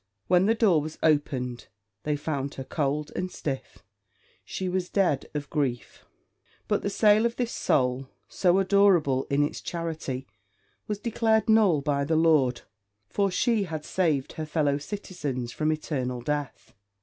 [0.25, 1.67] When the door was opened,
[2.05, 3.83] they found her cold and stiff;
[4.43, 6.05] she was dead of grief.
[6.67, 10.25] But the sale of this soul, so adorable in its charity,
[10.87, 12.61] was declared null by the Lord;
[13.09, 16.73] for she had saved her fellow citizens from eternal death.